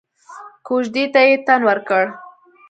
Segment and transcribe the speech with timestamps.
[0.67, 2.03] کوژدې ته يې تن ورکړ.